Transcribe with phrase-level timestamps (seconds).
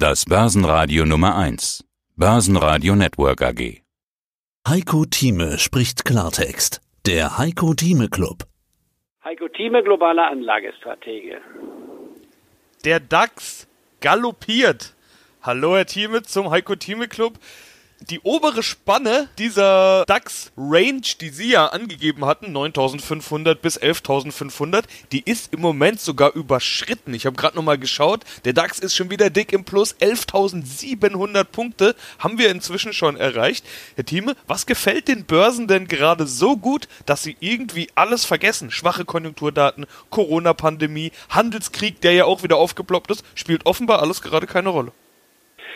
[0.00, 1.84] Das Börsenradio Nummer 1.
[2.14, 3.82] Börsenradio Network AG.
[4.68, 6.80] Heiko Thieme spricht Klartext.
[7.04, 8.44] Der Heiko Thieme Club.
[9.24, 11.40] Heiko Thieme, globaler Anlagestratege.
[12.84, 13.66] Der DAX
[14.00, 14.94] galoppiert.
[15.42, 17.40] Hallo Herr Thieme zum Heiko Thieme Club
[18.00, 25.52] die obere Spanne dieser DAX-Range, die Sie ja angegeben hatten, 9.500 bis 11.500, die ist
[25.52, 27.12] im Moment sogar überschritten.
[27.14, 31.96] Ich habe gerade nochmal geschaut, der DAX ist schon wieder dick im Plus, 11.700 Punkte
[32.18, 33.64] haben wir inzwischen schon erreicht.
[33.96, 38.70] Herr Thieme, was gefällt den Börsen denn gerade so gut, dass sie irgendwie alles vergessen?
[38.70, 44.68] Schwache Konjunkturdaten, Corona-Pandemie, Handelskrieg, der ja auch wieder aufgeploppt ist, spielt offenbar alles gerade keine
[44.68, 44.92] Rolle.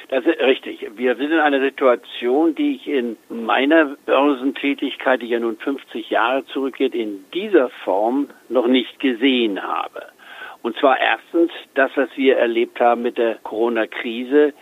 [0.08, 0.86] Das ist richtig.
[0.96, 6.44] Wir sind in einer Situation, die ich in meiner Börsentätigkeit, die ja nun 50 Jahre
[6.46, 10.02] zurückgeht, in dieser Form noch nicht gesehen habe.
[10.62, 14.52] Und zwar erstens das, was wir erlebt haben mit der Corona-Krise,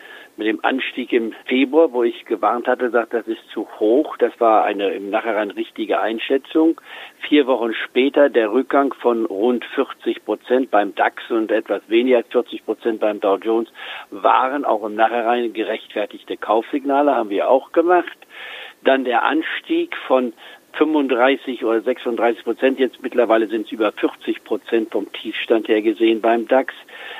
[0.40, 4.16] mit dem Anstieg im Februar, wo ich gewarnt hatte, sagt, das ist zu hoch.
[4.16, 6.80] Das war eine im Nachhinein richtige Einschätzung.
[7.28, 12.28] Vier Wochen später der Rückgang von rund 40 Prozent beim DAX und etwas weniger als
[12.28, 13.68] 40 Prozent beim Dow Jones
[14.10, 18.16] waren auch im Nachhinein gerechtfertigte Kaufsignale, haben wir auch gemacht.
[18.82, 20.32] Dann der Anstieg von
[20.72, 26.20] 35 oder 36 Prozent, jetzt mittlerweile sind es über 40 Prozent vom Tiefstand her gesehen
[26.20, 26.74] beim DAX.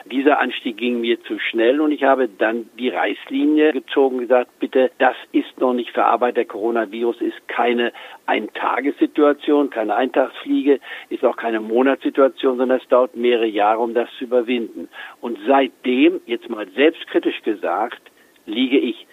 [0.07, 4.51] Dieser Anstieg ging mir zu schnell und ich habe dann die Reißlinie gezogen und gesagt,
[4.59, 6.37] bitte, das ist noch nicht verarbeitet.
[6.37, 7.93] Der Coronavirus ist keine
[8.27, 14.25] Eintagessituation, keine Eintagsfliege, ist auch keine Monatssituation, sondern es dauert mehrere Jahre, um das zu
[14.25, 14.89] überwinden.
[15.21, 18.01] Und seitdem, jetzt mal selbstkritisch gesagt,
[18.47, 19.07] liege ich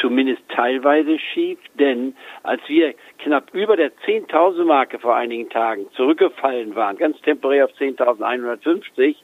[0.00, 6.74] zumindest teilweise schief, denn als wir knapp über der 10.000 Marke vor einigen Tagen zurückgefallen
[6.74, 9.16] waren, ganz temporär auf 10.150,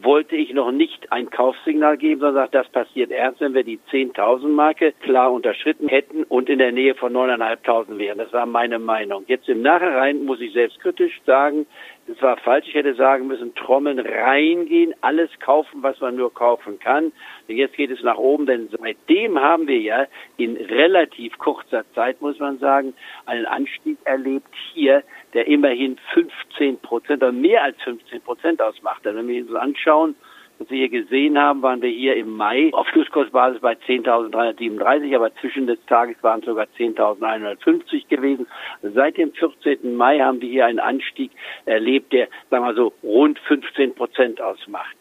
[0.00, 4.48] wollte ich noch nicht ein Kaufsignal geben, sondern das passiert erst, wenn wir die 10.000
[4.48, 8.18] Marke klar unterschritten hätten und in der Nähe von 9.500 wären.
[8.18, 9.24] Das war meine Meinung.
[9.26, 11.66] Jetzt im Nachhinein muss ich selbstkritisch sagen,
[12.08, 12.66] es war falsch.
[12.68, 17.12] Ich hätte sagen müssen, trommeln, reingehen, alles kaufen, was man nur kaufen kann.
[17.48, 22.20] Und jetzt geht es nach oben, denn seitdem haben wir ja in relativ kurzer Zeit,
[22.20, 22.94] muss man sagen,
[23.26, 25.02] einen Anstieg erlebt hier,
[25.32, 29.04] der immerhin 15 Prozent oder mehr als 15 Prozent ausmacht.
[29.04, 30.14] Denn wenn wir uns anschauen,
[30.58, 35.34] was wir hier gesehen haben, waren wir hier im Mai auf Schlusskursbasis bei 10.337, aber
[35.36, 38.46] zwischen des Tages waren es sogar 10.150 gewesen.
[38.82, 39.96] Seit dem 14.
[39.96, 41.32] Mai haben wir hier einen Anstieg
[41.64, 44.96] erlebt, der, sagen wir so, rund 15 Prozent ausmacht.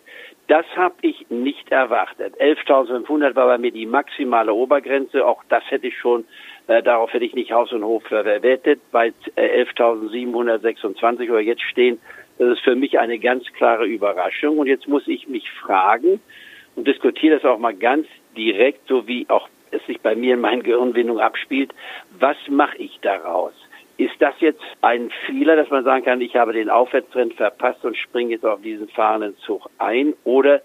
[0.48, 2.36] Das habe ich nicht erwartet.
[2.42, 5.26] 11.500 war bei mir die maximale Obergrenze.
[5.26, 6.26] Auch das hätte ich schon,
[6.68, 8.82] äh, darauf hätte ich nicht Haus und Hof verwettet.
[8.92, 12.00] Bei äh, 11.726, wo wir jetzt stehen,
[12.42, 14.58] das ist für mich eine ganz klare Überraschung.
[14.58, 16.20] Und jetzt muss ich mich fragen
[16.76, 20.42] und diskutiere das auch mal ganz direkt, so wie auch es sich bei mir in
[20.42, 21.72] meinen Gehirnwindungen abspielt.
[22.20, 23.54] Was mache ich daraus?
[23.98, 27.96] Ist das jetzt ein Fehler, dass man sagen kann, ich habe den Aufwärtstrend verpasst und
[27.96, 30.16] springe jetzt auf diesen fahrenden Zug ein?
[30.24, 30.62] Oder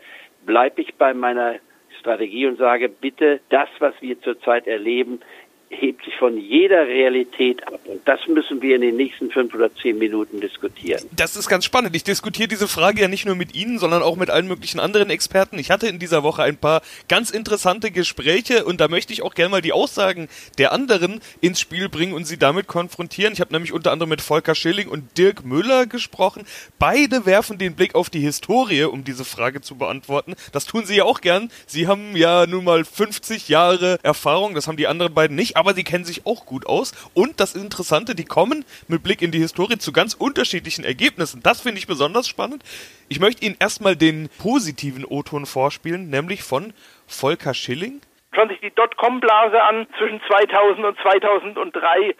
[0.47, 1.57] bleibe ich bei meiner
[2.01, 5.21] Strategie und sage, bitte, das, was wir zurzeit erleben,
[5.69, 7.81] hebt sich von jeder Realität ab.
[7.87, 11.03] Und das müssen wir in den nächsten fünf oder zehn Minuten diskutieren.
[11.17, 11.97] Das ist ganz spannend.
[11.97, 15.11] Ich diskutiere diese Frage ja nicht nur mit Ihnen, sondern auch mit allen möglichen anderen
[15.11, 15.59] Experten.
[15.59, 19.35] Ich hatte in dieser Woche ein paar ganz interessante Gespräche und da möchte ich auch
[19.35, 20.29] gerne mal die Aussagen
[20.59, 23.33] der anderen ins Spiel bringen und sie damit konfrontieren.
[23.33, 26.47] Ich habe nämlich unter anderem mit Volker Schilling und Dirk Müller gesprochen.
[26.79, 30.35] Beide werfen den Blick auf die Historie, um diese Frage zu beantworten.
[30.53, 31.51] Das tun sie ja auch gern.
[31.67, 35.75] Sie haben ja nun mal 50 Jahre Erfahrung, das haben die anderen beiden nicht aber
[35.75, 36.93] sie kennen sich auch gut aus.
[37.15, 41.43] Und das Interessante, die kommen mit Blick in die Historie zu ganz unterschiedlichen Ergebnissen.
[41.43, 42.63] Das finde ich besonders spannend.
[43.09, 46.73] Ich möchte Ihnen erstmal den positiven O-Ton vorspielen, nämlich von
[47.07, 48.01] Volker Schilling.
[48.35, 52.15] Schauen sich die Dotcom-Blase an zwischen 2000 und 2003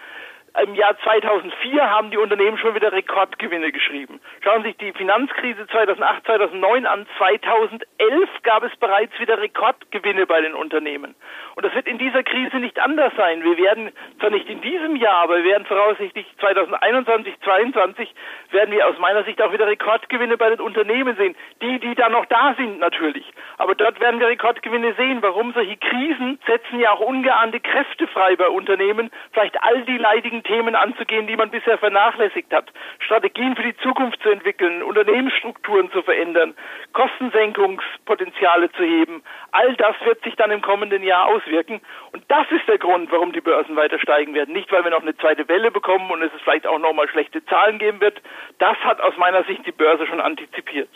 [0.63, 4.21] im Jahr 2004 haben die Unternehmen schon wieder Rekordgewinne geschrieben.
[4.43, 7.07] Schauen Sie sich die Finanzkrise 2008, 2009 an.
[7.19, 11.15] 2011 gab es bereits wieder Rekordgewinne bei den Unternehmen.
[11.57, 13.43] Und das wird in dieser Krise nicht anders sein.
[13.43, 18.15] Wir werden zwar nicht in diesem Jahr, aber wir werden voraussichtlich 2021, 2022
[18.51, 21.37] werden wir aus meiner Sicht auch wieder Rekordgewinne bei den Unternehmen sehen.
[21.63, 23.25] Die, die da noch da sind natürlich.
[23.59, 25.23] Aber dort werden wir Rekordgewinne sehen.
[25.23, 25.53] Warum?
[25.53, 29.11] Solche Krisen setzen ja auch ungeahnte Kräfte frei bei Unternehmen.
[29.33, 34.23] Vielleicht all die leidigen Themen anzugehen, die man bisher vernachlässigt hat, Strategien für die Zukunft
[34.23, 36.55] zu entwickeln, Unternehmensstrukturen zu verändern,
[36.93, 39.23] Kostensenkungspotenziale zu heben.
[39.53, 41.81] All das wird sich dann im kommenden Jahr auswirken.
[42.13, 44.55] Und das ist der Grund, warum die Börsen weiter steigen werden.
[44.55, 47.79] Nicht, weil wir noch eine zweite Welle bekommen und es vielleicht auch nochmal schlechte Zahlen
[47.79, 48.21] geben wird.
[48.59, 50.91] Das hat aus meiner Sicht die Börse schon antizipiert.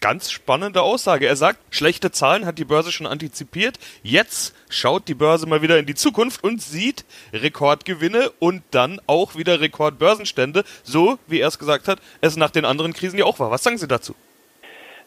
[0.00, 1.26] Ganz spannende Aussage.
[1.26, 3.78] Er sagt, schlechte Zahlen hat die Börse schon antizipiert.
[4.02, 9.36] Jetzt schaut die Börse mal wieder in die Zukunft und sieht Rekordgewinne und dann auch
[9.36, 13.40] wieder Rekordbörsenstände, so wie er es gesagt hat, es nach den anderen Krisen ja auch
[13.40, 13.50] war.
[13.50, 14.14] Was sagen Sie dazu?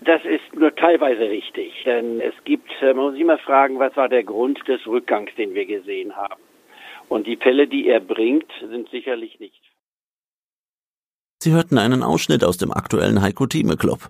[0.03, 4.09] Das ist nur teilweise richtig, denn es gibt, äh, man muss immer fragen, was war
[4.09, 6.41] der Grund des Rückgangs, den wir gesehen haben.
[7.07, 9.61] Und die Fälle, die er bringt, sind sicherlich nicht.
[11.43, 14.09] Sie hörten einen Ausschnitt aus dem aktuellen Heiko Thieme Club.